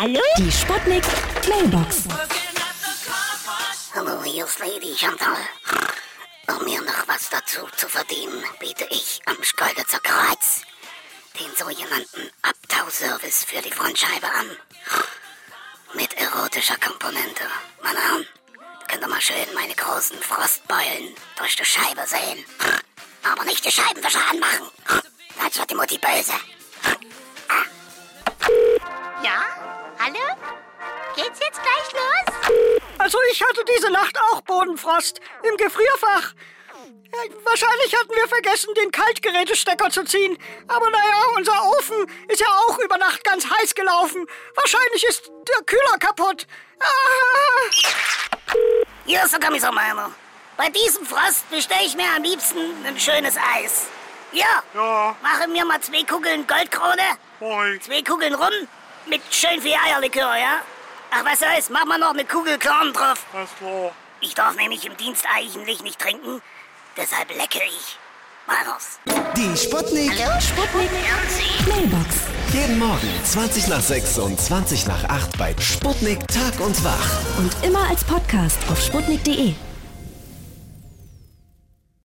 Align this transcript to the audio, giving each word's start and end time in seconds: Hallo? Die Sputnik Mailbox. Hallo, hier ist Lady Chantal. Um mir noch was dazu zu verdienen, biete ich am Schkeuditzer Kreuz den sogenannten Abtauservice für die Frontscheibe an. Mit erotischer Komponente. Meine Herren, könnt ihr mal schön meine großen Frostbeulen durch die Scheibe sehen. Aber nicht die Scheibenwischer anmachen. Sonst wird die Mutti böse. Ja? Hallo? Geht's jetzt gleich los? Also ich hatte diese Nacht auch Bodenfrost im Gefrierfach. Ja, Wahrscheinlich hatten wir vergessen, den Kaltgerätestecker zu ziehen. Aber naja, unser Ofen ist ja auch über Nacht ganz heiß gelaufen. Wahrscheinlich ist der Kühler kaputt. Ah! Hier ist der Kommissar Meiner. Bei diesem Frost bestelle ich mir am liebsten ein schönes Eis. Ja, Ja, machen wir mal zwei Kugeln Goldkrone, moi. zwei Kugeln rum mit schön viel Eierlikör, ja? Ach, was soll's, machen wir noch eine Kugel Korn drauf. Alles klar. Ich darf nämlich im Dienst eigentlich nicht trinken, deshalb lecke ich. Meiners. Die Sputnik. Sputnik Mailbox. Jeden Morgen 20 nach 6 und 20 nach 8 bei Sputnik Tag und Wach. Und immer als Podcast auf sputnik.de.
Hallo? 0.00 0.22
Die 0.38 0.50
Sputnik 0.50 1.04
Mailbox. 1.46 2.04
Hallo, 3.94 4.22
hier 4.24 4.46
ist 4.46 4.58
Lady 4.58 4.96
Chantal. 4.96 5.36
Um 6.48 6.64
mir 6.64 6.80
noch 6.80 7.06
was 7.06 7.28
dazu 7.28 7.66
zu 7.76 7.86
verdienen, 7.86 8.42
biete 8.58 8.86
ich 8.88 9.20
am 9.26 9.36
Schkeuditzer 9.42 9.98
Kreuz 9.98 10.62
den 11.38 11.54
sogenannten 11.54 12.30
Abtauservice 12.40 13.44
für 13.44 13.60
die 13.60 13.70
Frontscheibe 13.70 14.26
an. 14.26 14.56
Mit 15.92 16.14
erotischer 16.14 16.78
Komponente. 16.78 17.44
Meine 17.82 18.00
Herren, 18.00 18.26
könnt 18.88 19.02
ihr 19.02 19.08
mal 19.08 19.20
schön 19.20 19.52
meine 19.54 19.74
großen 19.74 20.16
Frostbeulen 20.22 21.14
durch 21.36 21.56
die 21.56 21.64
Scheibe 21.66 22.06
sehen. 22.06 22.42
Aber 23.22 23.44
nicht 23.44 23.66
die 23.66 23.70
Scheibenwischer 23.70 24.26
anmachen. 24.30 24.70
Sonst 25.38 25.58
wird 25.58 25.70
die 25.70 25.74
Mutti 25.74 25.98
böse. 25.98 26.32
Ja? 29.22 29.59
Hallo? 30.02 30.18
Geht's 31.14 31.40
jetzt 31.40 31.60
gleich 31.62 31.92
los? 31.92 32.50
Also 32.98 33.18
ich 33.32 33.42
hatte 33.42 33.62
diese 33.76 33.90
Nacht 33.90 34.16
auch 34.30 34.40
Bodenfrost 34.42 35.20
im 35.42 35.56
Gefrierfach. 35.58 36.32
Ja, 37.12 37.18
Wahrscheinlich 37.44 37.94
hatten 37.94 38.14
wir 38.14 38.28
vergessen, 38.28 38.72
den 38.74 38.90
Kaltgerätestecker 38.92 39.90
zu 39.90 40.04
ziehen. 40.04 40.38
Aber 40.68 40.88
naja, 40.90 41.22
unser 41.36 41.64
Ofen 41.76 42.06
ist 42.28 42.40
ja 42.40 42.46
auch 42.46 42.78
über 42.78 42.96
Nacht 42.98 43.24
ganz 43.24 43.44
heiß 43.50 43.74
gelaufen. 43.74 44.26
Wahrscheinlich 44.54 45.04
ist 45.04 45.28
der 45.28 45.64
Kühler 45.66 45.98
kaputt. 45.98 46.46
Ah! 46.78 48.56
Hier 49.04 49.22
ist 49.24 49.32
der 49.32 49.40
Kommissar 49.40 49.72
Meiner. 49.72 50.12
Bei 50.56 50.70
diesem 50.70 51.04
Frost 51.04 51.50
bestelle 51.50 51.84
ich 51.84 51.96
mir 51.96 52.06
am 52.16 52.22
liebsten 52.22 52.58
ein 52.86 52.98
schönes 52.98 53.36
Eis. 53.36 53.86
Ja, 54.32 54.62
Ja, 54.74 55.16
machen 55.20 55.52
wir 55.52 55.64
mal 55.64 55.80
zwei 55.80 56.04
Kugeln 56.04 56.46
Goldkrone, 56.46 57.02
moi. 57.40 57.78
zwei 57.82 58.00
Kugeln 58.02 58.34
rum 58.34 58.68
mit 59.06 59.22
schön 59.30 59.60
viel 59.60 59.74
Eierlikör, 59.86 60.36
ja? 60.36 60.60
Ach, 61.10 61.24
was 61.24 61.40
soll's, 61.40 61.70
machen 61.70 61.88
wir 61.88 61.98
noch 61.98 62.10
eine 62.10 62.24
Kugel 62.24 62.58
Korn 62.58 62.92
drauf. 62.92 63.24
Alles 63.32 63.50
klar. 63.58 63.92
Ich 64.20 64.34
darf 64.34 64.54
nämlich 64.54 64.84
im 64.84 64.96
Dienst 64.96 65.24
eigentlich 65.34 65.82
nicht 65.82 65.98
trinken, 65.98 66.42
deshalb 66.96 67.28
lecke 67.36 67.60
ich. 67.64 67.98
Meiners. 68.46 68.98
Die 69.36 69.56
Sputnik. 69.56 70.12
Sputnik 70.40 70.90
Mailbox. 71.68 72.16
Jeden 72.52 72.78
Morgen 72.78 73.24
20 73.24 73.68
nach 73.68 73.80
6 73.80 74.18
und 74.18 74.40
20 74.40 74.86
nach 74.86 75.04
8 75.04 75.38
bei 75.38 75.54
Sputnik 75.60 76.26
Tag 76.28 76.58
und 76.60 76.82
Wach. 76.84 77.38
Und 77.38 77.52
immer 77.64 77.88
als 77.88 78.02
Podcast 78.04 78.58
auf 78.68 78.80
sputnik.de. 78.80 79.54